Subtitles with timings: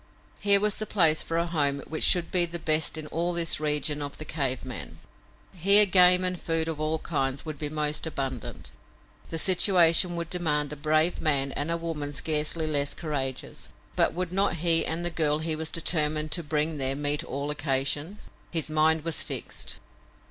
[0.39, 3.59] Here was the place for a home which should be the best in all this
[3.59, 4.97] region of the cave men.
[5.55, 8.71] Here game and food of all kinds would be most abundant.
[9.29, 14.33] The situation would demand a brave man and a woman scarcely less courageous, but would
[14.33, 18.17] not he and the girl he was determined to bring there meet all occasion?
[18.49, 19.77] His mind was fixed.